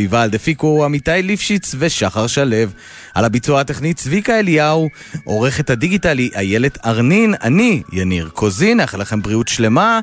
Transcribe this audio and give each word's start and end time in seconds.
ויוולד 0.00 0.34
הפיקו 0.34 0.84
עמיתי 0.84 1.22
ליפשיץ 1.22 1.74
ושחר 1.78 2.26
שלו. 2.26 2.56
על 3.14 3.24
הביצוע 3.24 3.60
הטכני 3.60 3.94
צביקה 3.94 4.38
אליהו, 4.38 4.88
עורכת 5.24 5.70
הדיגיטלי 5.70 6.30
איילת 6.36 6.78
ארנין, 6.86 7.34
אני 7.42 7.82
יניר 7.92 8.28
קוזין, 8.32 8.76
נאחל 8.76 9.00
לכם 9.00 9.22
בריאות 9.22 9.48
שלמה. 9.48 10.00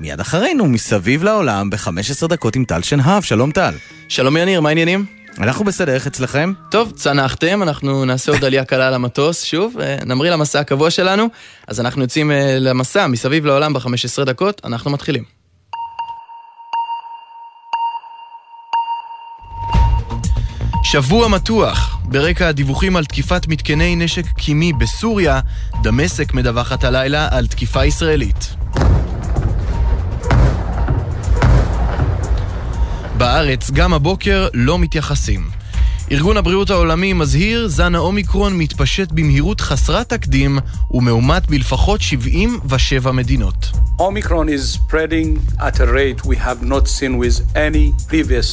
מיד 0.00 0.20
אחרינו, 0.20 0.66
מסביב 0.66 1.24
לעולם, 1.24 1.70
ב-15 1.70 2.28
דקות 2.28 2.56
עם 2.56 2.64
טל 2.64 2.82
שנהב. 2.82 3.22
שלום 3.22 3.50
טל. 3.50 3.74
שלום 4.08 4.36
יניר, 4.36 4.60
מה 4.60 4.68
העניינים? 4.68 5.04
אנחנו 5.38 5.64
בסדר, 5.64 5.94
איך 5.94 6.06
אצלכם? 6.06 6.52
טוב, 6.70 6.92
צנחתם, 6.96 7.62
אנחנו 7.62 8.04
נעשה 8.04 8.32
עוד 8.32 8.44
עלייה 8.44 8.64
קלה 8.64 8.90
למטוס, 8.90 9.42
שוב, 9.44 9.76
אה, 9.80 9.96
נמריא 10.06 10.30
למסע 10.30 10.60
הקבוע 10.60 10.90
שלנו. 10.90 11.28
אז 11.68 11.80
אנחנו 11.80 12.02
יוצאים 12.02 12.30
אה, 12.30 12.58
למסע 12.58 13.06
מסביב 13.06 13.46
לעולם 13.46 13.72
ב-15 13.72 14.24
דקות, 14.24 14.60
אנחנו 14.64 14.90
מתחילים. 14.90 15.41
שבוע 20.92 21.28
מתוח. 21.28 21.98
ברקע 22.04 22.48
הדיווחים 22.48 22.96
על 22.96 23.04
תקיפת 23.04 23.46
מתקני 23.48 23.96
נשק 23.96 24.26
קימי 24.26 24.72
בסוריה, 24.72 25.40
דמשק 25.82 26.34
מדווחת 26.34 26.84
הלילה 26.84 27.28
על 27.30 27.46
תקיפה 27.46 27.84
ישראלית. 27.84 28.54
בארץ 33.16 33.70
גם 33.70 33.94
הבוקר 33.94 34.48
לא 34.54 34.78
מתייחסים. 34.78 35.50
ארגון 36.12 36.36
הבריאות 36.36 36.70
העולמי 36.70 37.12
מזהיר, 37.12 37.68
זן 37.68 37.94
האומיקרון 37.94 38.58
מתפשט 38.58 39.12
במהירות 39.12 39.60
חסרת 39.60 40.08
תקדים 40.08 40.58
ומאומת 40.90 41.46
בלפחות 41.46 42.00
77 42.00 43.12
מדינות. 43.12 43.70
Omicron 44.08 44.48
is 44.48 44.64
spreading 44.78 45.28
at 45.60 45.78
a 45.78 45.86
rate 45.86 46.20
we 46.24 46.36
have 46.48 46.60
not 46.74 46.84
seen 46.88 47.12
with 47.22 47.36
any 47.66 47.86
previous 48.08 48.48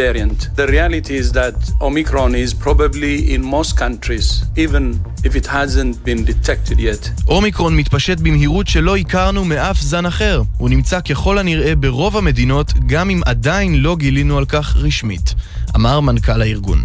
variant. 0.00 0.38
The 0.60 0.66
reality 0.76 1.14
is 1.22 1.32
that 1.32 1.54
Omicron 1.88 2.34
is 2.34 2.54
probably 2.66 3.14
in 3.34 3.40
most 3.56 3.72
countries, 3.76 4.26
even 4.64 4.84
if 5.22 5.32
it 5.40 5.46
hasn't 5.58 5.94
been 6.02 6.24
detected 6.24 6.78
yet. 6.80 7.10
אומיקרון 7.28 7.76
מתפשט 7.76 8.20
במהירות 8.20 8.68
שלא 8.68 8.96
הכרנו 8.96 9.44
מאף 9.44 9.80
זן 9.80 10.06
אחר. 10.06 10.42
הוא 10.58 10.70
נמצא 10.70 11.00
ככל 11.00 11.38
הנראה 11.38 11.74
ברוב 11.74 12.16
המדינות, 12.16 12.72
גם 12.86 13.10
אם 13.10 13.20
עדיין 13.26 13.74
לא 13.82 13.96
גילינו 13.96 14.38
על 14.38 14.44
כך 14.44 14.76
רשמית, 14.76 15.34
אמר 15.76 16.00
מנכ"ל 16.00 16.42
הארגון. 16.42 16.84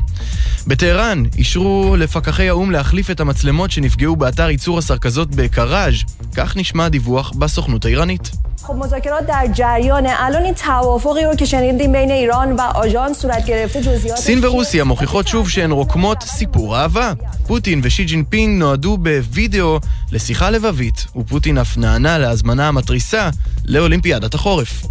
בטהרן 0.67 1.23
אישרו 1.39 1.97
לפקחי 1.99 2.49
האו"ם 2.49 2.71
להחליף 2.71 3.11
את 3.11 3.21
המצלמות 3.21 3.71
שנפגעו 3.71 4.17
באתר 4.17 4.51
ייצור 4.51 4.79
הסרקזות 4.79 5.35
בקראז', 5.35 5.95
כך 6.37 6.57
נשמע 6.57 6.85
הדיווח 6.85 7.33
בסוכנות 7.39 7.85
האיראנית. 7.85 8.31
خب 8.63 8.75
مذاکرات 8.75 9.27
در 9.27 9.47
جریان 9.53 10.07
الان 10.07 10.45
این 10.45 10.55
توافقی 10.55 11.25
رو 11.25 11.35
که 11.37 11.45
شنیدیم 11.45 11.93
بین 11.93 12.11
ایران 12.11 12.53
و 12.53 12.61
آژانس 12.61 13.19
صورت 13.19 13.47
گرفته 13.47 13.83
جزئیات 13.83 14.19
סין 14.19 14.45
ורוסיה 14.45 14.85
מוכיחות 14.85 15.29
שוב 15.29 15.49
שהן 15.49 15.71
רוקמות 15.71 16.23
סיפור 16.23 16.77
אהבה. 16.77 17.13
פוטין 17.47 17.81
ושי 17.83 18.05
ג'ינפינג 18.05 18.59
נועדו 18.59 18.97
בווידאו 18.97 19.81
לשיחה 20.13 20.51
לבבית, 20.51 21.07
ופוטין 21.17 21.59
אף 21.59 21.77
נענה 21.77 22.19
להזמנה 22.19 22.69
המתריסה 22.69 23.31
לאולימפיאדת 23.65 24.35
החורף. 24.35 24.87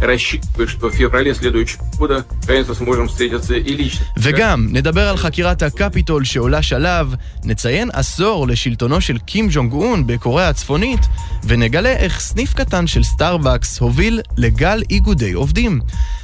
рассчитываю, 0.00 0.68
что 0.68 0.88
в 0.88 0.94
феврале 0.94 1.34
следующего 1.34 1.82
года 1.98 2.24
наконец-то 2.42 2.74
сможем 2.74 3.08
встретиться 3.08 3.54
и 3.54 3.76
лично. 3.76 4.06
וגם, 4.18 4.68
נדבר 4.70 5.08
על 5.08 5.16
חקירת 5.16 5.62
הקפיטול 5.62 6.24
שעולה 6.24 6.62
שלב, 6.62 7.14
נציין 7.44 7.90
עשור 7.92 8.48
לשלטונו 8.48 9.00
של 9.00 9.18
קים 9.18 9.48
ג'ונג 9.50 9.72
און 9.72 10.06
בקוריאה 10.06 10.48
הצפונית, 10.48 11.00
ונגלה 11.44 11.90
איך 11.90 12.20
סניף 12.20 12.54
קטן 12.54 12.86
של 12.86 13.02
סטארבקס 13.02 13.78
הוביל 13.78 14.20
לגל 14.36 14.82
איגודי 14.90 15.32
עובדים. 15.32 15.80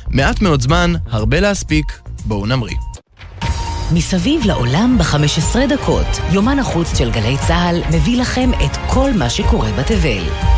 מעט 0.09 0.41
מאוד 0.41 0.61
זמן, 0.61 0.93
הרבה 1.11 1.41
להספיק, 1.41 2.01
בואו 2.25 2.47
נמריא. 2.47 2.77
מסביב 3.95 4.47
לעולם 4.47 4.99
ב-15 4.99 5.57
דקות, 5.69 6.07
יומן 6.33 6.59
החוץ 6.59 6.99
של 6.99 7.11
גלי 7.11 7.37
צה"ל 7.47 7.83
מביא 7.97 8.21
לכם 8.21 8.51
את 8.65 8.77
כל 8.87 9.11
מה 9.19 9.31
שקורה 9.31 9.73
בתבל. 9.73 10.56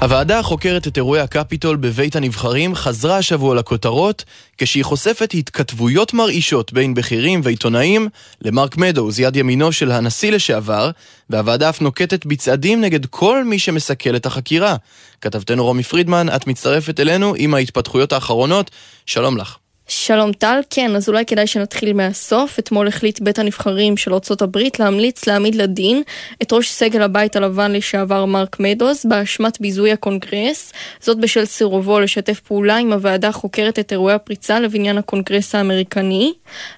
הוועדה 0.00 0.38
החוקרת 0.38 0.86
את 0.86 0.96
אירועי 0.96 1.20
הקפיטול 1.20 1.76
בבית 1.76 2.16
הנבחרים 2.16 2.74
חזרה 2.74 3.16
השבוע 3.16 3.54
לכותרות 3.54 4.24
כשהיא 4.58 4.84
חושפת 4.84 5.30
התכתבויות 5.34 6.14
מרעישות 6.14 6.72
בין 6.72 6.94
בכירים 6.94 7.40
ועיתונאים 7.44 8.08
למרק 8.42 8.76
מדוז, 8.76 9.20
יד 9.20 9.36
ימינו 9.36 9.72
של 9.72 9.90
הנשיא 9.90 10.32
לשעבר, 10.32 10.90
והוועדה 11.30 11.68
אף 11.68 11.80
נוקטת 11.80 12.26
בצעדים 12.26 12.80
נגד 12.80 13.06
כל 13.06 13.44
מי 13.44 13.58
שמסכל 13.58 14.16
את 14.16 14.26
החקירה. 14.26 14.76
כתבתנו 15.20 15.64
רומי 15.64 15.82
פרידמן, 15.82 16.26
את 16.36 16.46
מצטרפת 16.46 17.00
אלינו 17.00 17.34
עם 17.36 17.54
ההתפתחויות 17.54 18.12
האחרונות. 18.12 18.70
שלום 19.06 19.36
לך. 19.36 19.59
שלום 19.92 20.32
טל, 20.32 20.60
כן, 20.70 20.96
אז 20.96 21.08
אולי 21.08 21.24
כדאי 21.24 21.46
שנתחיל 21.46 21.92
מהסוף. 21.92 22.58
אתמול 22.58 22.88
החליט 22.88 23.20
בית 23.20 23.38
הנבחרים 23.38 23.96
של 23.96 24.12
ארה"ב 24.12 24.58
להמליץ 24.78 25.26
להעמיד 25.26 25.54
לדין 25.54 26.02
את 26.42 26.52
ראש 26.52 26.70
סגל 26.70 27.02
הבית 27.02 27.36
הלבן 27.36 27.72
לשעבר 27.72 28.24
מרק 28.24 28.60
מדוז 28.60 29.04
באשמת 29.04 29.60
ביזוי 29.60 29.92
הקונגרס, 29.92 30.72
זאת 31.00 31.18
בשל 31.18 31.44
סירובו 31.44 32.00
לשתף 32.00 32.40
פעולה 32.40 32.76
עם 32.76 32.92
הוועדה 32.92 33.28
החוקרת 33.28 33.78
את 33.78 33.92
אירועי 33.92 34.14
הפריצה 34.14 34.60
לבניין 34.60 34.98
הקונגרס 34.98 35.54
האמריקני. 35.54 36.32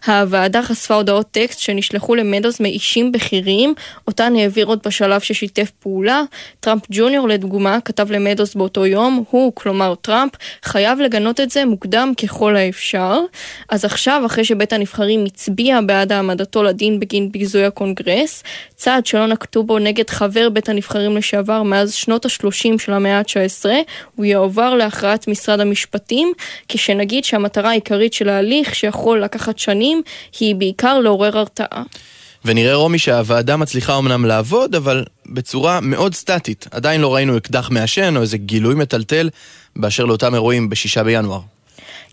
הוועדה 0.07 0.63
חשפה 0.63 0.95
הודעות 0.95 1.27
טקסט 1.31 1.61
שנשלחו 1.61 2.15
למדוז 2.15 2.57
מאישים 2.61 3.13
בכירים, 3.13 3.75
אותן 4.09 4.37
העביר 4.37 4.67
עוד 4.67 4.79
בשלב 4.87 5.21
ששיתף 5.21 5.71
פעולה. 5.79 6.23
טראמפ 6.61 6.83
ג'וניור 6.91 7.29
לדוגמה 7.29 7.79
כתב 7.85 8.13
למדוז 8.13 8.55
באותו 8.55 8.87
יום, 8.87 9.25
הוא, 9.31 9.53
כלומר 9.55 9.95
טראמפ, 9.95 10.33
חייב 10.63 11.01
לגנות 11.01 11.41
את 11.41 11.51
זה 11.51 11.65
מוקדם 11.65 12.13
ככל 12.23 12.57
האפשר. 12.57 13.02
אז 13.69 13.85
עכשיו, 13.85 14.23
אחרי 14.27 14.45
שבית 14.45 14.73
הנבחרים 14.73 15.25
הצביע 15.25 15.81
בעד 15.87 16.13
העמדתו 16.13 16.63
לדין 16.63 17.01
בגין 17.01 17.33
ביזוי 17.33 17.65
הקונגרס, 17.65 18.43
צעד 18.75 19.07
שלא 19.07 19.27
נקטו 19.27 19.63
בו 19.63 19.79
נגד 19.79 20.11
חבר 20.11 20.49
בית 20.49 20.69
הנבחרים 20.69 21.17
לשעבר 21.17 21.63
מאז 21.63 21.93
שנות 21.93 22.27
ה-30 22.27 22.79
של 22.79 22.93
המאה 22.93 23.19
ה-19, 23.19 23.67
הוא 24.17 24.25
יועבר 24.25 24.75
להכרעת 24.75 25.29
משרד 25.29 25.61
המשפטים, 25.61 26.33
כשנגיד 26.69 27.25
שהמטרה 27.25 27.71
העיקרית 27.71 28.13
של 28.13 28.29
ההליך, 28.29 28.75
שיכול 28.75 29.21
לקחת 29.21 29.59
שנים, 29.59 30.03
היא 30.41 30.55
בעיקר 30.55 30.99
לעורר 30.99 31.39
הרתעה. 31.39 31.83
ונראה 32.45 32.75
רומי 32.75 32.99
שהוועדה 32.99 33.57
מצליחה 33.57 33.99
אמנם 33.99 34.25
לעבוד, 34.25 34.75
אבל 34.75 35.05
בצורה 35.27 35.81
מאוד 35.81 36.15
סטטית. 36.15 36.67
עדיין 36.71 37.01
לא 37.01 37.15
ראינו 37.15 37.37
אקדח 37.37 37.71
מעשן 37.71 38.17
או 38.17 38.23
איזה 38.23 38.39
גילוי 38.39 38.75
מטלטל 38.75 39.31
באשר 39.77 40.05
לאותם 40.05 40.35
אירועים 40.35 40.69
בשישה 40.69 41.05
בינואר. 41.05 41.41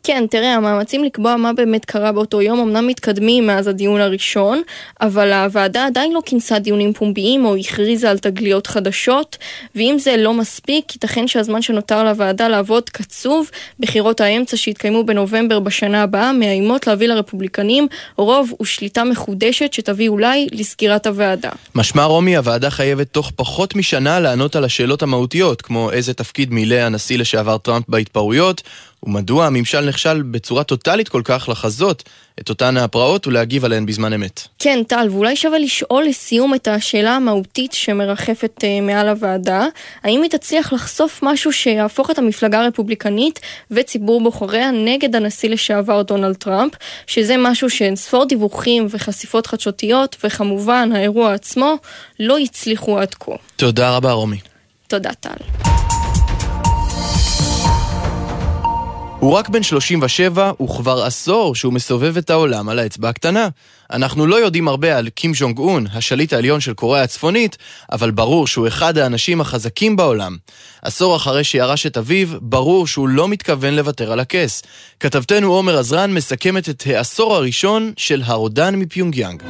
כן, 0.04 0.26
תראה, 0.30 0.56
המאמצים 0.56 1.04
לקבוע 1.04 1.36
מה 1.36 1.54
באמת 1.54 1.86
קרה 1.86 2.12
באותו 2.12 2.42
יום 2.42 2.60
אמנם 2.60 2.88
מתקדמים 2.88 3.48
מאז 3.48 3.68
הדיון 3.68 4.02
הראשון, 4.02 4.62
אבל 5.02 5.34
הוועדה 5.34 5.86
עדיין 5.86 6.14
לא 6.14 6.22
כינסה 6.26 6.60
דיונים 6.60 6.94
פומביים 6.94 7.46
או 7.46 7.56
הכריזה 7.56 8.10
על 8.10 8.18
תגליות 8.18 8.68
חדשות, 8.68 9.38
ואם 9.76 9.96
זה 10.00 10.18
לא 10.18 10.34
מספיק, 10.34 10.94
ייתכן 10.96 11.28
שהזמן 11.28 11.62
שנותר 11.62 12.04
לוועדה 12.04 12.48
לעבוד 12.48 12.90
קצוב, 12.90 13.50
בחירות 13.80 14.22
האמצע 14.22 14.58
שהתקיימו 14.58 15.04
בנובמבר 15.04 15.60
בשנה 15.60 16.04
הבאה 16.04 16.34
מאיימות 16.34 16.88
להביא 16.88 17.08
לרפובליקנים 17.08 17.88
רוב 18.16 18.54
ושליטה 18.62 19.04
מחודשת 19.04 19.74
שתביא 19.74 20.10
אולי 20.10 20.48
לסגירת 20.52 21.08
הוועדה. 21.08 21.50
משמע 21.76 22.04
רומי, 22.04 22.38
הוועדה 22.38 22.70
חייבת 22.70 23.08
תוך 23.12 23.31
פחות 23.36 23.76
משנה 23.76 24.20
לענות 24.20 24.56
על 24.56 24.64
השאלות 24.64 25.04
המהותיות, 25.04 25.62
כמו 25.62 25.92
איזה 25.92 26.14
תפקיד 26.14 26.54
מילא 26.54 26.76
הנשיא 26.76 27.18
לשעבר 27.18 27.58
טראמפ 27.58 27.86
בהתפרעויות, 27.88 28.62
ומדוע 29.04 29.46
הממשל 29.46 29.82
נכשל 29.82 30.22
בצורה 30.22 30.64
טוטאלית 30.64 31.10
כל 31.10 31.22
כך 31.26 31.50
לחזות 31.50 32.04
את 32.40 32.50
אותן 32.50 32.78
הפרעות 32.78 33.28
ולהגיב 33.28 33.66
עליהן 33.66 33.86
בזמן 33.86 34.14
אמת. 34.14 34.42
כן, 34.60 34.80
טל, 34.88 35.08
ואולי 35.12 35.36
שווה 35.36 35.60
לשאול 35.60 36.04
לסיום 36.04 36.56
את 36.56 36.68
השאלה 36.68 37.16
המהותית 37.16 37.74
שמרחפת 37.74 38.64
uh, 38.64 38.82
מעל 38.82 39.08
הוועדה. 39.08 39.66
האם 40.04 40.22
היא 40.22 40.32
תצליח 40.32 40.74
לחשוף 40.74 41.20
משהו 41.24 41.54
שיהפוך 41.54 42.12
את 42.12 42.18
המפלגה 42.18 42.62
הרפובליקנית 42.62 43.40
וציבור 43.72 44.24
בוחריה 44.24 44.72
נגד 44.72 45.16
הנשיא 45.16 45.50
לשעבר 45.50 46.02
דונלד 46.02 46.36
טראמפ, 46.36 46.74
שזה 47.07 47.36
משהו 47.38 47.69
שאין 47.69 47.95
ספור 47.95 48.25
דיווחים 48.25 48.88
וחשיפות 48.90 49.48
חדשותיות, 49.48 50.16
וכמובן 50.24 50.90
האירוע 50.95 51.34
עצמו, 51.34 51.75
לא 52.19 52.38
הצליחו 52.38 53.00
עד 53.00 53.13
כה. 53.13 53.31
תודה 53.56 53.95
רבה, 53.95 54.12
רומי. 54.12 54.38
תודה, 54.88 55.13
טל. 55.13 55.69
הוא 59.19 59.33
רק 59.33 59.50
בן 59.50 59.63
37, 59.63 60.51
וכבר 60.63 61.04
עשור 61.04 61.56
שהוא 61.56 61.74
מסובב 61.74 62.18
את 62.18 62.30
העולם 62.30 62.69
על 62.69 62.80
האצבע 62.80 63.10
הקטנה. 63.10 63.48
אנחנו 63.92 64.27
לא 64.27 64.36
יודעים 64.36 64.68
הרבה 64.68 64.98
על 64.98 65.10
קים 65.10 65.33
ז'ונג 65.33 65.57
און, 65.57 65.86
השליט 65.94 66.33
העליון 66.33 66.60
של 66.60 66.74
קוריאה 66.74 67.04
הצפונית, 67.04 67.57
אבל 67.92 68.12
ברור 68.12 68.48
שהוא 68.48 68.68
אחד 68.68 68.98
האנשים 68.98 69.42
החזקים 69.42 69.95
בעולם. 69.95 70.38
עשור 70.81 71.16
אחרי 71.16 71.44
שירש 71.44 71.86
את 71.86 71.98
אביו, 71.98 72.27
ברור 72.42 72.88
שהוא 72.88 73.07
לא 73.07 73.27
מתכוון 73.27 73.74
לוותר 73.74 74.12
על 74.12 74.19
הכס. 74.19 74.63
כתבתנו 75.00 75.54
עומר 75.54 75.77
עזרן 75.77 76.13
מסכמת 76.13 76.69
את 76.69 76.83
העשור 76.86 77.36
הראשון 77.36 77.94
של 77.98 78.21
הרודן 78.25 78.75
מפיונג 78.75 79.16
יאנג. 79.16 79.44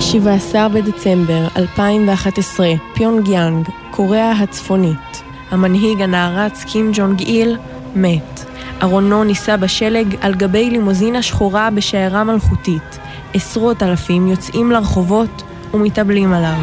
17 0.00 0.68
בדצמבר 0.68 1.46
2011, 1.56 2.68
פיונג 2.94 3.28
יאנג, 3.28 3.68
קוריאה 3.90 4.32
הצפונית. 4.32 5.31
המנהיג 5.52 6.02
הנערץ 6.02 6.64
קים 6.64 6.90
ג'ונג 6.94 7.20
איל 7.20 7.56
מת. 7.94 8.44
ארונו 8.82 9.24
נישא 9.24 9.56
בשלג 9.56 10.16
על 10.20 10.34
גבי 10.34 10.70
לימוזינה 10.70 11.22
שחורה 11.22 11.70
בשיירה 11.70 12.24
מלכותית. 12.24 12.98
עשרות 13.34 13.82
אלפים 13.82 14.28
יוצאים 14.28 14.70
לרחובות 14.70 15.42
ומתאבלים 15.74 16.32
עליו. 16.32 16.58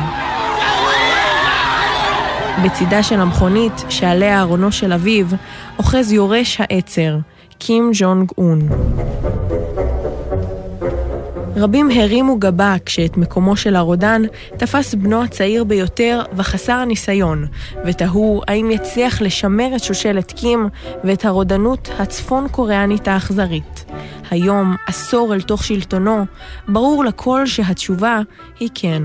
בצידה 2.63 3.03
של 3.03 3.19
המכונית, 3.19 3.85
שעליה 3.89 4.39
ארונו 4.39 4.71
של 4.71 4.93
אביו, 4.93 5.25
אוחז 5.77 6.11
יורש 6.11 6.61
העצר, 6.61 7.17
קים 7.59 7.91
ג'ונג 7.93 8.31
און. 8.37 8.59
רבים 11.59 11.89
הרימו 11.95 12.39
גבה 12.39 12.75
כשאת 12.85 13.17
מקומו 13.17 13.57
של 13.57 13.75
הרודן 13.75 14.21
תפס 14.57 14.93
בנו 14.93 15.23
הצעיר 15.23 15.63
ביותר 15.63 16.21
וחסר 16.33 16.73
הניסיון, 16.73 17.45
ותהו 17.85 18.41
האם 18.47 18.71
יצליח 18.71 19.21
לשמר 19.21 19.75
את 19.75 19.83
שושלת 19.83 20.31
קים 20.31 20.67
ואת 21.03 21.25
הרודנות 21.25 21.89
הצפון 21.99 22.47
קוריאנית 22.51 23.07
האכזרית. 23.07 23.85
היום, 24.31 24.75
עשור 24.87 25.33
אל 25.33 25.41
תוך 25.41 25.63
שלטונו, 25.63 26.25
ברור 26.67 27.03
לכל 27.03 27.45
שהתשובה 27.45 28.19
היא 28.59 28.69
כן. 28.75 29.03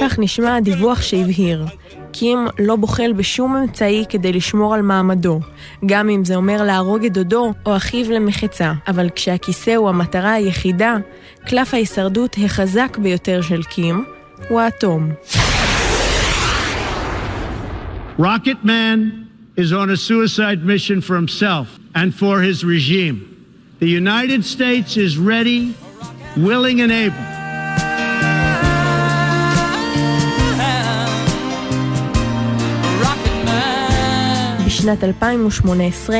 כך 0.00 0.18
נשמע 0.18 0.56
הדיווח 0.56 1.02
שהבהיר. 1.02 1.64
קים 2.12 2.38
לא 2.58 2.76
בוחל 2.76 3.12
בשום 3.12 3.56
אמצעי 3.56 4.04
כדי 4.08 4.32
לשמור 4.32 4.74
על 4.74 4.82
מעמדו, 4.82 5.40
גם 5.86 6.08
אם 6.08 6.24
זה 6.24 6.36
אומר 6.36 6.62
להרוג 6.62 7.04
את 7.04 7.12
דודו 7.12 7.52
או 7.66 7.76
אחיו 7.76 8.12
למחצה. 8.12 8.72
אבל 8.88 9.08
כשהכיסא 9.14 9.70
הוא 9.70 9.88
המטרה 9.88 10.32
היחידה, 10.32 10.96
קלף 11.46 11.74
ההישרדות 11.74 12.36
החזק 12.44 12.98
ביותר 12.98 13.42
של 13.42 13.62
קים 13.62 14.04
הוא 14.48 14.60
האטום. 14.60 15.10
Rocket 18.18 18.64
Man 18.64 18.98
is 19.56 19.72
on 19.72 19.90
a 19.90 19.96
suicide 19.96 20.64
mission 20.64 21.00
for 21.00 21.14
himself 21.14 21.66
and 21.94 22.12
for 22.12 22.40
his 22.48 22.64
regime. 22.64 23.16
The 23.78 23.90
United 24.02 24.44
States 24.44 24.96
is 24.96 25.12
ready, 25.18 25.60
willing 26.36 26.80
and 26.80 26.90
able 26.90 27.37
בשנת 34.78 35.04
2018 35.04 36.16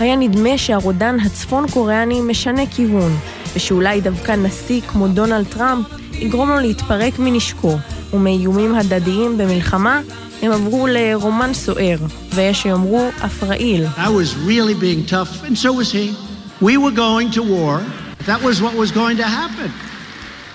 היה 0.00 0.16
נדמה 0.16 0.58
שהרודן 0.58 1.20
הצפון 1.20 1.70
קוריאני 1.70 2.20
משנה 2.20 2.66
כיוון, 2.66 3.12
ושאולי 3.54 4.00
דווקא 4.00 4.32
נשיא 4.32 4.80
כמו 4.80 5.08
דונלד 5.08 5.46
טראמפ 5.46 5.86
יגרום 6.12 6.48
לו 6.48 6.60
להתפרק 6.60 7.18
מנשקו, 7.18 7.78
ומאיומים 8.12 8.74
הדדיים 8.74 9.38
במלחמה 9.38 10.00
הם 10.42 10.52
עברו 10.52 10.86
לרומן 10.86 11.54
סוער, 11.54 11.96
ויש 12.34 12.62
שיאמרו 12.62 13.08
אף 13.24 13.42
רעיל. 13.42 13.86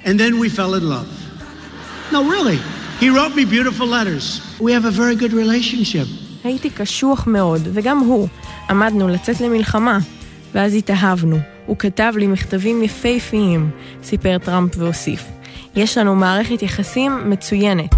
And 0.06 0.20
then 0.20 0.40
we 0.40 0.50
fell 0.50 0.74
in 0.76 0.88
love. 0.90 1.10
No, 2.12 2.20
really. 2.24 2.60
He 3.00 3.10
wrote 3.10 3.34
me 3.36 3.46
beautiful 3.46 3.88
letters. 3.88 4.42
We 4.60 4.72
have 4.74 4.86
a 4.86 4.92
very 4.92 5.16
good 5.16 5.34
relationship. 5.34 6.08
הייתי 6.48 6.70
קשוח 6.70 7.28
מאוד, 7.28 7.62
וגם 7.74 8.00
הוא. 8.00 8.28
עמדנו 8.70 9.08
לצאת 9.08 9.42
למלחמה, 9.42 10.00
ואז 10.54 10.76
התאהבנו. 10.76 11.38
הוא 11.66 11.78
כתב 11.78 12.14
לי 12.18 12.28
מכתבים 12.28 12.84
יפהפיים, 12.84 13.70
סיפר 14.04 14.38
טראמפ 14.38 14.72
והוסיף. 14.78 15.24
יש 15.76 15.98
לנו 15.98 16.16
מערכת 16.16 16.62
יחסים 16.62 17.30
מצוינת. 17.30 17.96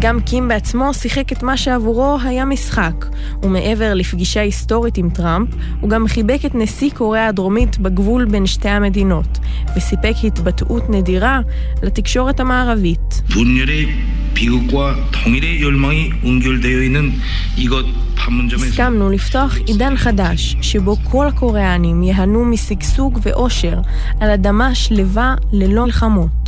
גם 0.00 0.20
קים 0.20 0.48
בעצמו 0.48 0.94
שיחק 0.94 1.32
את 1.32 1.42
מה 1.42 1.56
שעבורו 1.56 2.18
היה 2.24 2.44
משחק, 2.44 3.06
ומעבר 3.42 3.94
לפגישה 3.94 4.40
היסטורית 4.40 4.98
עם 4.98 5.10
טראמפ, 5.10 5.48
הוא 5.80 5.90
גם 5.90 6.06
חיבק 6.08 6.40
את 6.46 6.54
נשיא 6.54 6.90
קוריאה 6.90 7.26
הדרומית 7.26 7.78
בגבול 7.78 8.24
בין 8.24 8.46
שתי 8.46 8.68
המדינות, 8.68 9.38
וסיפק 9.76 10.14
התבטאות 10.24 10.90
נדירה 10.90 11.40
לתקשורת 11.82 12.40
המערבית. 12.40 13.22
הסכמנו 18.70 19.10
לפתוח 19.10 19.56
עידן 19.66 19.96
חדש, 19.96 20.56
שבו 20.62 20.96
כל 20.96 21.26
הקוריאנים 21.26 22.02
ייהנו 22.02 22.44
משגשוג 22.44 23.18
ואושר 23.22 23.80
על 24.20 24.30
אדמה 24.30 24.74
שלווה 24.74 25.34
ללא 25.52 25.84
מלחמות. 25.84 26.43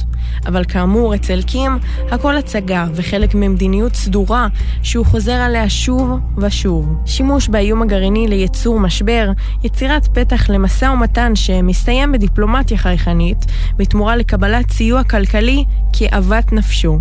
אבל 0.46 0.64
כאמור, 0.64 1.14
אצל 1.14 1.43
קים 1.43 1.78
הכל 2.11 2.37
הצגה 2.37 2.87
וחלק 2.94 3.34
ממדיניות 3.34 3.94
סדורה 3.94 4.49
שהוא 4.82 5.06
חוזר 5.06 5.32
עליה 5.32 5.69
שוב 5.69 6.19
ושוב. 6.38 6.96
שימוש 7.06 7.49
באיום 7.49 7.82
הגרעיני 7.82 8.28
לייצור 8.28 8.81
משבר, 8.81 9.31
יצירת 9.64 10.19
פתח 10.19 10.50
למשא 10.50 10.84
ומתן 10.84 11.37
שמסתיים 11.37 12.12
בדיפלומטיה 12.12 12.78
חייכנית, 12.78 13.46
בתמורה 13.76 14.17
לקבלת 14.17 14.70
סיוע 14.70 15.05
כלכלי 15.05 15.64
כאוות 15.93 16.52
נפשו. 16.52 16.99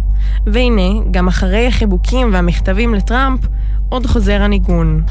והנה, 0.47 1.03
גם 1.11 1.27
אחרי 1.27 1.67
החיבוקים 1.67 2.33
והמכתבים 2.33 2.95
לטראמפ, 2.95 3.39
עוד 3.89 4.05
חוזר 4.05 4.41
הניגון. 4.41 5.01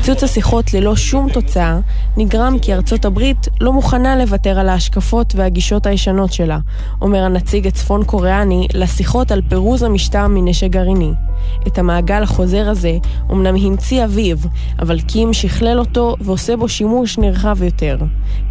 פיצוץ 0.00 0.22
השיחות 0.22 0.74
ללא 0.74 0.96
שום 0.96 1.28
תוצאה 1.32 1.78
נגרם 2.16 2.58
כי 2.62 2.74
ארצות 2.74 3.04
הברית 3.04 3.48
לא 3.60 3.72
מוכנה 3.72 4.16
לוותר 4.16 4.58
על 4.58 4.68
ההשקפות 4.68 5.34
והגישות 5.36 5.86
הישנות 5.86 6.32
שלה, 6.32 6.58
אומר 7.00 7.22
הנציג 7.24 7.66
הצפון 7.66 8.04
קוריאני 8.04 8.68
לשיחות 8.74 9.32
על 9.32 9.42
פירוז 9.48 9.82
המשטר 9.82 10.26
מנשק 10.26 10.70
גרעיני. 10.70 11.12
את 11.66 11.78
המעגל 11.78 12.22
החוזר 12.22 12.68
הזה 12.68 12.98
אמנם 13.30 13.56
המציא 13.56 14.04
אביו, 14.04 14.36
אבל 14.78 15.00
קים 15.00 15.32
שכלל 15.32 15.78
אותו 15.78 16.16
ועושה 16.20 16.56
בו 16.56 16.68
שימוש 16.68 17.18
נרחב 17.18 17.62
יותר. 17.62 17.96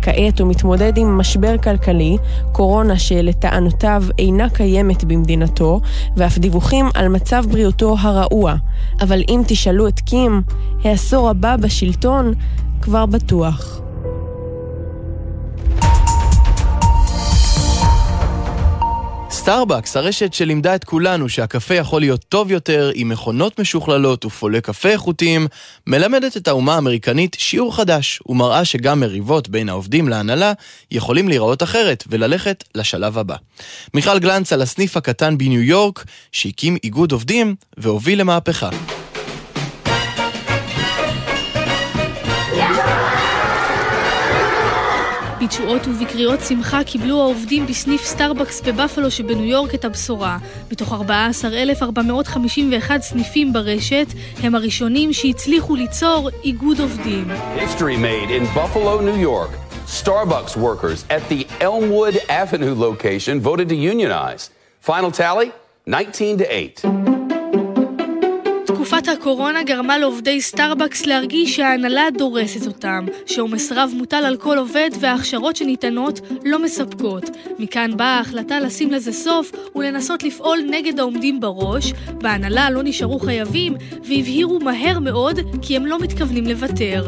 כעת 0.02 0.40
הוא 0.40 0.48
מתמודד 0.48 0.98
עם 0.98 1.18
משבר 1.18 1.58
כלכלי, 1.58 2.18
קורונה 2.52 3.00
שלטענותיו 3.00 4.04
אינה 4.20 4.50
קיימת 4.50 5.04
במדינתו, 5.04 5.82
ואף 6.18 6.38
דיווחים 6.38 6.86
על 6.94 7.08
מצב 7.08 7.44
בריאותו 7.50 7.96
הרעוע. 8.00 8.56
אבל 9.02 9.22
אם 9.30 9.42
תשאלו 9.48 9.88
את 9.88 10.00
קים, 10.00 10.42
העשור 10.84 11.30
הבא 11.30 11.56
בשלטון 11.56 12.34
כבר 12.82 13.06
בטוח. 13.06 13.82
סטארבקס, 19.42 19.98
הרשת 19.98 20.34
שלימדה 20.34 20.76
את 20.76 20.84
כולנו 20.84 21.30
שהקפה 21.30 21.76
יכול 21.76 22.02
להיות 22.02 22.26
טוב 22.30 22.52
יותר 22.52 22.92
עם 22.96 23.10
מכונות 23.10 23.60
משוכללות 23.60 24.26
ופולי 24.26 24.62
קפה 24.62 24.90
איכותיים, 24.90 25.48
מלמדת 25.88 26.38
את 26.38 26.48
האומה 26.48 26.76
האמריקנית 26.76 27.38
שיעור 27.40 27.76
חדש, 27.76 28.20
ומראה 28.26 28.66
שגם 28.66 29.00
מריבות 29.00 29.50
בין 29.50 29.70
העובדים 29.70 30.10
להנהלה 30.10 30.54
יכולים 30.92 31.28
להיראות 31.28 31.64
אחרת 31.64 32.04
וללכת 32.08 32.64
לשלב 32.76 33.18
הבא. 33.18 33.36
מיכל 33.94 34.20
גלנץ 34.20 34.54
על 34.54 34.62
הסניף 34.62 34.98
הקטן 34.98 35.38
בניו 35.38 35.62
יורק, 35.62 36.06
שהקים 36.32 36.78
איגוד 36.84 37.12
עובדים 37.12 37.56
והוביל 37.78 38.20
למהפכה. 38.20 38.70
בתשואות 45.42 45.88
ובקריאות 45.88 46.42
שמחה 46.42 46.84
קיבלו 46.84 47.22
העובדים 47.22 47.68
בסניף 47.68 48.06
סטארבקס 48.06 48.62
בבפלו 48.62 49.12
שבניו 49.12 49.46
יורק 49.46 49.76
את 49.76 49.86
הבשורה. 49.86 50.38
מתוך 50.72 50.94
14,451 50.94 53.02
סניפים 53.02 53.54
ברשת, 53.54 54.08
הם 54.44 54.56
הראשונים 54.56 55.14
שהצליחו 55.14 55.76
ליצור 55.76 56.30
איגוד 56.44 56.80
עובדים. 56.80 57.28
History 57.58 57.98
made 57.98 58.30
in 58.30 58.46
Buffalo, 58.58 59.02
New 59.02 59.18
York. 59.18 59.50
Starbucks 59.88 60.56
workers 60.56 61.06
at 61.10 61.28
the 61.30 61.48
Elmwood 61.60 62.18
Avenue 62.30 62.76
location 62.88 63.42
voted 63.42 63.68
to 63.70 63.76
unionize. 63.76 64.50
Final 64.82 65.12
tally, 65.12 65.52
19 65.88 66.38
to 66.38 66.46
8. 66.46 67.11
תקופת 69.02 69.20
הקורונה 69.22 69.64
גרמה 69.64 69.98
לעובדי 69.98 70.42
סטארבקס 70.42 71.06
להרגיש 71.06 71.56
שההנהלה 71.56 72.08
דורסת 72.18 72.68
אותם, 72.68 73.06
שעומס 73.26 73.72
רב 73.72 73.90
מוטל 73.94 74.26
על 74.26 74.38
כל 74.38 74.58
עובד 74.58 74.90
וההכשרות 75.00 75.56
שניתנות 75.56 76.20
לא 76.46 76.64
מספקות. 76.64 77.30
מכאן 77.60 77.98
באה 77.98 78.18
ההחלטה 78.18 78.60
לשים 78.60 78.92
לזה 78.92 79.14
סוף 79.14 79.52
ולנסות 79.76 80.24
לפעול 80.24 80.60
נגד 80.70 81.00
העומדים 81.00 81.40
בראש, 81.40 81.94
בהנהלה 82.14 82.70
לא 82.70 82.82
נשארו 82.84 83.20
חייבים 83.20 83.74
והבהירו 84.04 84.60
מהר 84.60 85.00
מאוד 85.00 85.40
כי 85.62 85.76
הם 85.76 85.86
לא 85.86 86.00
מתכוונים 86.00 86.46
לוותר. 86.46 87.08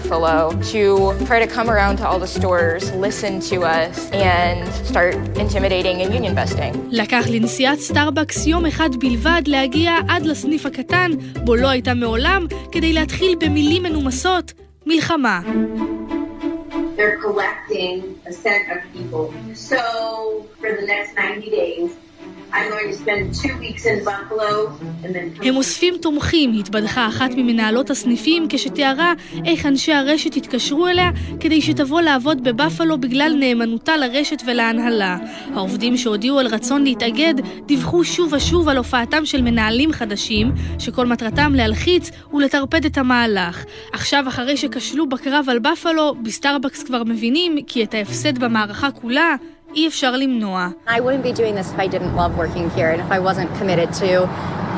Buffalo 0.00 0.38
to 0.74 0.82
try 1.28 1.38
to 1.44 1.48
come 1.56 1.68
around 1.74 1.94
to 2.00 2.04
all 2.08 2.20
the 2.26 2.32
stores, 2.38 2.84
listen 3.06 3.40
to 3.50 3.64
us 3.64 4.10
and 4.12 4.68
start 4.90 5.14
intimidating 5.36 5.96
and 6.02 6.14
union 6.14 6.34
busting. 6.34 6.74
לקח 6.90 7.24
לנשיאת 7.30 7.78
סטארבקס 7.78 8.46
יום 8.46 8.66
אחד 8.66 8.90
בלבד 8.98 9.42
להגיע 9.46 9.92
עד 10.08 10.22
לסניף 10.22 10.66
הקטן, 10.66 11.10
בו 11.44 11.56
לא 11.56 11.68
הייתה 11.68 11.94
מעולם, 11.94 12.46
כדי 12.72 12.92
להתחיל 12.92 13.36
במילים 13.40 13.82
מנומסות, 13.82 14.52
מלחמה. 14.86 15.40
They're 16.96 17.18
collecting 17.26 17.96
a 18.26 18.32
set 18.32 18.62
of 18.74 18.78
people. 18.94 19.32
So 19.54 19.80
for 20.60 20.70
the 20.78 20.86
next 20.86 21.10
90 21.16 21.50
days, 21.50 21.90
הם 25.42 25.56
אוספים 25.56 25.94
תומכים, 26.02 26.52
התבדחה 26.58 27.08
אחת 27.08 27.30
ממנהלות 27.36 27.90
הסניפים 27.90 28.46
כשתיארה 28.48 29.12
איך 29.46 29.66
אנשי 29.66 29.92
הרשת 29.92 30.36
התקשרו 30.36 30.86
אליה 30.86 31.10
כדי 31.40 31.60
שתבוא 31.60 32.00
לעבוד 32.00 32.44
בבפלו 32.44 32.98
בגלל 32.98 33.36
נאמנותה 33.38 33.96
לרשת 33.96 34.42
ולהנהלה. 34.46 35.16
העובדים 35.54 35.96
שהודיעו 35.96 36.38
על 36.38 36.46
רצון 36.46 36.84
להתאגד 36.84 37.34
דיווחו 37.66 38.04
שוב 38.04 38.32
ושוב 38.32 38.68
על 38.68 38.76
הופעתם 38.76 39.26
של 39.26 39.42
מנהלים 39.42 39.92
חדשים, 39.92 40.52
שכל 40.78 41.06
מטרתם 41.06 41.52
להלחיץ 41.54 42.10
ולטרפד 42.32 42.84
את 42.84 42.98
המהלך. 42.98 43.64
עכשיו, 43.92 44.24
אחרי 44.28 44.56
שכשלו 44.56 45.08
בקרב 45.08 45.46
על 45.48 45.58
בפלו, 45.58 46.14
בסטארבקס 46.22 46.82
כבר 46.82 47.04
מבינים 47.04 47.62
כי 47.66 47.84
את 47.84 47.94
ההפסד 47.94 48.38
במערכה 48.38 48.90
כולה 48.90 49.36
אי 49.75 49.87
אפשר 49.87 50.11
למנוע. 50.15 50.69
I 50.87 50.99
wouldn't 50.99 51.23
be 51.23 51.33
doing 51.41 51.55
this 51.55 51.67
if 51.73 51.79
I 51.79 51.87
didn't 51.87 52.15
love 52.15 52.31
working 52.37 52.69
here 52.77 52.89
and 52.93 53.01
if 53.05 53.11
I 53.11 53.19
wasn't 53.19 53.49
committed 53.59 53.89
to 54.01 54.09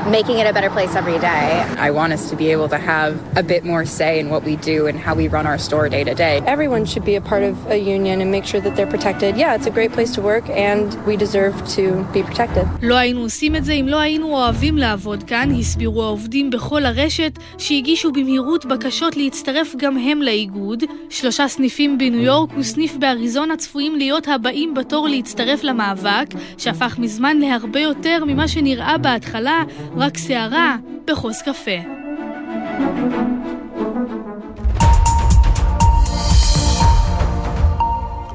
making 0.07 0.39
it 0.39 0.47
a 0.47 0.53
better 0.53 0.69
place 0.69 0.95
every 0.95 1.19
day. 1.19 1.45
I 1.77 1.91
want 1.91 2.13
us 2.13 2.29
to 2.29 2.35
be 2.35 2.51
able 2.51 2.69
to 2.69 2.77
have 2.77 3.13
a 3.37 3.43
bit 3.43 3.63
more 3.63 3.85
say 3.85 4.19
in 4.19 4.29
what 4.29 4.43
we 4.43 4.55
do 4.57 4.87
and 4.87 4.97
how 4.99 5.13
we 5.15 5.27
run 5.27 5.45
our 5.47 5.57
store 5.57 5.89
day 5.89 6.03
to 6.03 6.13
day. 6.13 6.41
Everyone 6.45 6.85
should 6.85 7.05
be 7.05 7.15
a 7.15 7.21
part 7.21 7.43
of 7.43 7.55
a 7.67 7.77
union 7.77 8.21
and 8.21 8.29
make 8.31 8.45
sure 8.45 8.61
that 8.61 8.75
they're 8.75 8.93
protected. 8.95 9.37
Yeah, 9.37 9.55
it's 9.55 9.67
a 9.67 9.71
great 9.71 9.93
place 9.93 10.11
to 10.15 10.21
work 10.21 10.45
and 10.49 10.85
we 11.05 11.15
deserve 11.17 11.55
to 11.75 11.83
be 12.13 12.23
protected. 12.23 12.65
לא 12.81 12.95
היינו 12.95 13.21
עושים 13.21 13.55
את 13.55 13.65
זה 13.65 13.73
אם 13.73 13.87
לא 13.87 13.99
היינו 13.99 14.35
אוהבים 14.35 14.77
לעבוד 14.77 15.23
כאן, 15.23 15.49
הסבירו 15.59 16.03
העובדים 16.03 16.49
בכל 16.49 16.85
הרשת 16.85 17.39
שהגישו 17.57 18.11
במהירות 18.11 18.65
בקשות 18.65 19.17
להצטרף 19.17 19.75
גם 19.77 19.97
הם 19.97 20.21
לאיגוד. 20.21 20.83
שלושה 21.09 21.47
סניפים 21.47 21.97
בניו 21.97 22.21
יורק 22.21 22.49
וסניף 22.57 22.95
באריזונה 22.95 23.57
צפויים 23.57 23.95
להיות 23.95 24.27
הבאים 24.27 24.73
בתור 24.73 25.07
להצטרף 25.07 25.63
למאבק, 25.63 26.25
שהפך 26.57 26.99
מזמן 26.99 27.37
להרבה 27.37 27.79
יותר 27.79 28.23
ממה 28.25 28.47
שנראה 28.47 28.97
בהתחלה 28.97 29.63
רק 29.97 30.17
שערה 30.17 30.75
בכוס 31.07 31.41
קפה. 31.41 31.71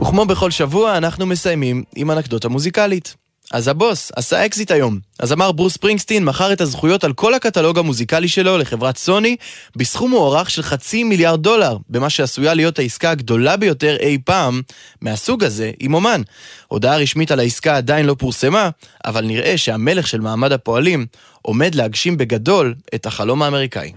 וכמו 0.00 0.24
בכל 0.24 0.50
שבוע, 0.50 0.96
אנחנו 0.96 1.26
מסיימים 1.26 1.84
עם 1.96 2.10
אנקדוטה 2.10 2.48
מוזיקלית. 2.48 3.27
אז 3.52 3.68
הבוס 3.68 4.12
עשה 4.16 4.46
אקזיט 4.46 4.70
היום. 4.70 4.98
הזמר 5.18 5.52
ברוס 5.52 5.76
ספרינגסטין 5.76 6.24
מכר 6.24 6.52
את 6.52 6.60
הזכויות 6.60 7.04
על 7.04 7.12
כל 7.12 7.34
הקטלוג 7.34 7.78
המוזיקלי 7.78 8.28
שלו 8.28 8.58
לחברת 8.58 8.96
סוני 8.96 9.36
בסכום 9.76 10.10
מוערך 10.10 10.50
של 10.50 10.62
חצי 10.62 11.04
מיליארד 11.04 11.42
דולר, 11.42 11.76
במה 11.88 12.10
שעשויה 12.10 12.54
להיות 12.54 12.78
העסקה 12.78 13.10
הגדולה 13.10 13.56
ביותר 13.56 13.96
אי 14.00 14.18
פעם 14.24 14.62
מהסוג 15.00 15.44
הזה 15.44 15.70
עם 15.80 15.94
אומן. 15.94 16.22
הודעה 16.68 16.96
רשמית 16.96 17.30
על 17.30 17.40
העסקה 17.40 17.76
עדיין 17.76 18.06
לא 18.06 18.16
פורסמה, 18.18 18.70
אבל 19.04 19.24
נראה 19.24 19.58
שהמלך 19.58 20.06
של 20.06 20.20
מעמד 20.20 20.52
הפועלים 20.52 21.06
עומד 21.42 21.74
להגשים 21.74 22.16
בגדול 22.16 22.74
את 22.94 23.06
החלום 23.06 23.42
האמריקאי. 23.42 23.92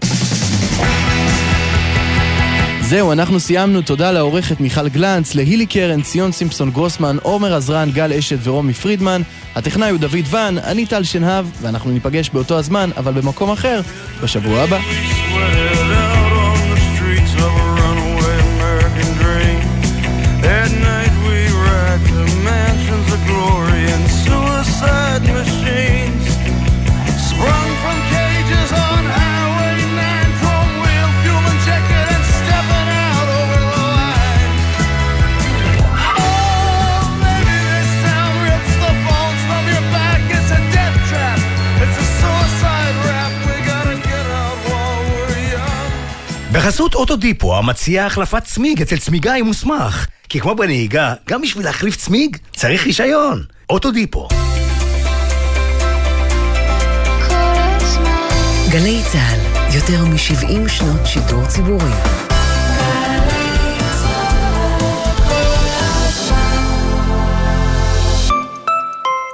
זהו, 2.92 3.12
אנחנו 3.12 3.40
סיימנו. 3.40 3.82
תודה 3.82 4.12
לעורכת 4.12 4.60
מיכל 4.60 4.88
גלנץ, 4.88 5.34
להילי 5.34 5.66
קרן, 5.66 6.02
ציון 6.02 6.32
סימפסון 6.32 6.70
גרוסמן, 6.70 7.16
עומר 7.22 7.54
עזרן, 7.54 7.90
גל 7.90 8.12
אשת 8.12 8.36
ורומי 8.42 8.74
פרידמן. 8.74 9.22
הטכנאי 9.54 9.90
הוא 9.90 9.98
דוד 9.98 10.26
ון, 10.30 10.58
אני 10.58 10.86
טל 10.86 11.02
שנהב, 11.02 11.46
ואנחנו 11.60 11.90
ניפגש 11.90 12.30
באותו 12.30 12.58
הזמן, 12.58 12.90
אבל 12.96 13.12
במקום 13.12 13.50
אחר, 13.50 13.80
בשבוע 14.22 14.60
הבא. 14.60 14.78
בחסות 46.62 46.94
אוטודיפו, 46.94 47.56
המציע 47.56 48.06
החלפת 48.06 48.44
צמיג 48.44 48.82
אצל 48.82 48.98
צמיגאי 48.98 49.42
מוסמך. 49.42 50.06
כי 50.28 50.40
כמו 50.40 50.54
בנהיגה, 50.54 51.14
גם 51.28 51.42
בשביל 51.42 51.64
להחליף 51.64 51.96
צמיג 51.96 52.36
צריך 52.56 52.86
רישיון. 52.86 53.44
אוטודיפו. 53.70 54.28
גלי 58.70 59.00
צה"ל, 59.12 59.40
יותר 59.74 60.04
מ-70 60.04 60.68
שנות 60.68 61.06
שידור 61.06 61.46
ציבורי. 61.46 61.92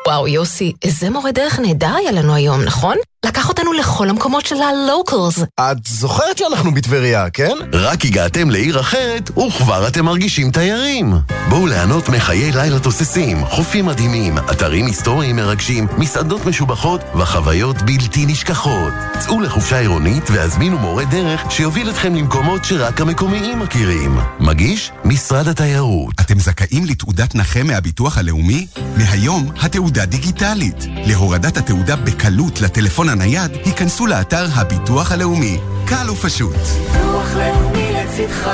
וואו, 0.06 0.28
יוסי, 0.28 0.72
איזה 0.82 1.10
מורה 1.10 1.32
דרך 1.32 1.58
נהדר 1.58 1.94
היה 1.94 2.12
לנו 2.12 2.34
היום, 2.34 2.62
נכון? 2.62 2.96
לקח 3.26 3.48
אותנו 3.48 3.72
לכל 3.72 4.10
המקומות 4.10 4.46
של 4.46 4.56
הלוקלס. 4.62 5.42
את 5.60 5.86
זוכרת 5.86 6.38
שאנחנו 6.38 6.74
בטבריה, 6.74 7.30
כן? 7.30 7.52
רק 7.72 8.04
הגעתם 8.04 8.50
לעיר 8.50 8.80
אחרת, 8.80 9.30
וכבר 9.38 9.88
אתם 9.88 10.04
מרגישים 10.04 10.50
תיירים. 10.50 11.14
בואו 11.48 11.66
ליהנות 11.66 12.08
מחיי 12.08 12.52
לילה 12.52 12.78
תוססים, 12.78 13.44
חופים 13.44 13.86
מדהימים, 13.86 14.38
אתרים 14.38 14.86
היסטוריים 14.86 15.36
מרגשים, 15.36 15.86
מסעדות 15.96 16.46
משובחות 16.46 17.00
וחוויות 17.14 17.82
בלתי 17.82 18.26
נשכחות. 18.26 18.92
צאו 19.18 19.40
לחופשה 19.40 19.78
עירונית 19.78 20.30
והזמינו 20.30 20.78
מורה 20.78 21.04
דרך 21.04 21.50
שיוביל 21.50 21.90
אתכם 21.90 22.14
למקומות 22.14 22.64
שרק 22.64 23.00
המקומיים 23.00 23.58
מכירים. 23.58 24.18
מגיש 24.40 24.90
משרד 25.04 25.48
התיירות. 25.48 26.14
אתם 26.20 26.38
זכאים 26.38 26.84
לתעודת 26.84 27.34
נכה 27.34 27.62
מהביטוח 27.62 28.18
הלאומי? 28.18 28.66
מהיום 28.96 29.50
התעודה 29.62 30.04
דיגיטלית. 30.04 30.86
להורדת 31.06 31.56
התעודה 31.56 31.96
בקלות 31.96 32.60
לטלפון 32.60 33.07
הנייד, 33.08 33.50
היכנסו 33.64 34.06
לאתר 34.06 34.44
הביטוח 34.54 35.12
הלאומי. 35.12 35.58
קל 35.86 36.10
ופשוט. 36.10 36.54
ביטוח 36.56 37.34
לאומי 37.36 37.92
לצדך, 37.92 38.50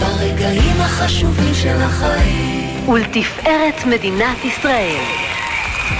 ברגעים 0.00 0.80
החשובים 0.80 1.54
של 1.54 1.76
החיים. 1.80 2.88
ולתפארת 2.88 3.86
מדינת 3.86 4.44
ישראל. 4.44 5.31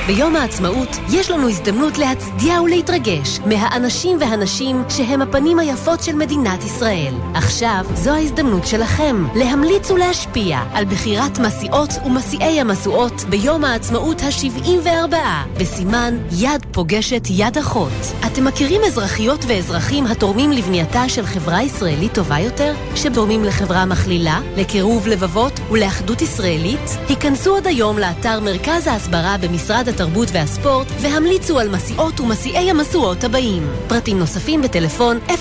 ביום 0.07 0.37
העצמאות 0.37 0.89
יש 1.13 1.31
לנו 1.31 1.49
הזדמנות 1.49 1.99
להצדיע 1.99 2.63
ולהתרגש 2.63 3.41
מהאנשים 3.47 4.19
והנשים 4.21 4.83
שהם 4.89 5.23
הפנים 5.23 5.59
היפות 5.59 6.03
של 6.03 6.17
מדינת 6.17 6.65
ישראל. 6.65 7.15
עכשיו 7.35 7.85
זו 7.95 8.11
ההזדמנות 8.11 8.67
שלכם 8.67 9.25
להמליץ 9.35 9.91
ולהשפיע 9.91 10.59
על 10.73 10.85
בחירת 10.85 11.39
מסיעות 11.39 11.91
ומסיעי 12.07 12.61
המשואות 12.61 13.25
ביום 13.29 13.65
העצמאות 13.65 14.23
ה-74 14.23 15.15
בסימן 15.61 16.19
יד 16.33 16.67
פוגשת 16.73 17.23
יד 17.31 17.59
אחות. 17.59 17.93
אתם 18.27 18.45
מכירים 18.45 18.81
אזרחיות 18.87 19.45
ואזרחים 19.49 20.07
התורמים 20.07 20.53
לבנייתה 20.53 21.09
של 21.09 21.27
חברה 21.27 21.63
ישראלית 21.63 22.15
טובה 22.15 22.39
יותר? 22.39 22.75
שתורמים 22.95 23.45
לחברה 23.45 23.85
מכלילה, 23.85 24.41
לקירוב 24.57 25.07
לבבות 25.09 25.61
ולאחדות 25.71 26.23
ישראלית? 26.23 26.91
היכנסו 27.09 27.57
עד 27.57 27.67
היום 27.67 27.99
לאתר 27.99 28.41
מרכז 28.41 28.87
ההסברה 28.87 29.37
במשרד 29.41 29.82
התרבות 29.89 30.29
והספורט 30.33 30.87
והמליצו 31.01 31.59
על 31.59 31.69
מסיעות 31.69 32.21
ומסיעי 32.21 32.71
המשואות 32.71 33.25
הבאים. 33.25 33.67
פרטים 33.89 34.19
נוספים 34.19 34.63
בטלפון 34.63 35.19
050-6222-945. 35.29 35.33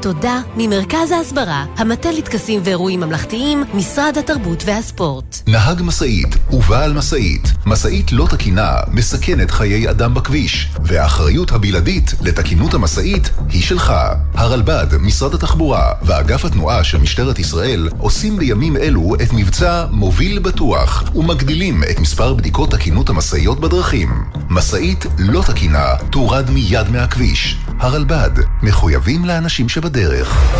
תודה 0.00 0.40
ממרכז 0.56 1.10
ההסברה, 1.10 1.64
המטה 1.76 2.10
לטקסים 2.10 2.60
ואירועים 2.64 3.00
ממלכתיים, 3.00 3.64
משרד 3.74 4.18
התרבות 4.18 4.62
והספורט. 4.66 5.42
נהג 5.46 5.82
משאית 5.82 6.36
ובעל 6.50 6.92
משאית, 6.92 7.52
משאית 7.66 8.12
לא 8.12 8.26
תקינה 8.30 8.70
מסכנת 8.92 9.50
חיי 9.50 9.90
אדם 9.90 10.14
בכביש, 10.14 10.68
והאחריות 10.84 11.52
הבלעדית 11.52 12.14
לתקינות 12.20 12.74
המשאית 12.74 13.30
היא 13.48 13.62
שלך. 13.62 13.92
הרלב"ד, 14.34 14.86
משרד 15.00 15.34
התחבורה 15.34 15.92
ואגף 16.02 16.44
התנועה 16.44 16.84
של 16.84 16.98
משטרת 16.98 17.38
ישראל 17.38 17.88
עושים 17.98 18.36
בימים 18.36 18.76
אלו 18.76 19.14
את 19.22 19.32
מבצע 19.32 19.86
מוביל 20.14 20.38
בטוח 20.38 21.04
ומגדילים 21.14 21.82
את 21.90 22.00
מספר 22.00 22.34
בדיקות 22.34 22.70
תקינות 22.70 23.08
המשאיות 23.08 23.60
בדרכים. 23.60 24.08
משאית 24.50 25.06
לא 25.18 25.42
תקינה 25.46 25.86
תורד 26.10 26.50
מיד 26.50 26.90
מהכביש. 26.90 27.58
הרלב"ד, 27.80 28.30
מחויבים 28.62 29.24
לאנשים 29.24 29.68
שבדרך. 29.68 30.54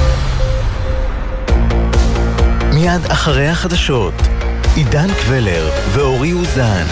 מיד 2.73 3.01
אחרי 3.09 3.49
החדשות. 3.49 4.15
עידן 4.75 5.09
קבלר 5.15 5.71
ואורי 5.93 6.33
אוזן. 6.33 6.85